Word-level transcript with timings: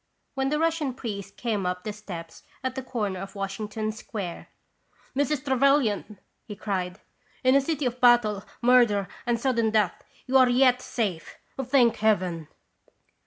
"when 0.33 0.49
the 0.49 0.57
Russian 0.57 0.95
priest 0.95 1.37
came 1.37 1.63
up 1.67 1.83
the 1.83 1.93
steps 1.93 2.41
at 2.63 2.73
the 2.73 2.81
corner 2.81 3.19
of 3.19 3.35
Washington 3.35 3.91
Square." 3.91 4.47
Mrs. 5.15 5.45
Trevelyan!" 5.45 6.17
he 6.47 6.55
cried." 6.55 6.99
In 7.43 7.53
a 7.53 7.61
city 7.61 7.85
of 7.85 8.01
battle, 8.01 8.43
murder, 8.63 9.07
and 9.27 9.39
sudden 9.39 9.69
death, 9.69 10.03
you 10.25 10.37
are 10.39 10.49
yet 10.49 10.81
safe, 10.81 11.37
thank 11.63 11.97
Heaven 11.97 12.47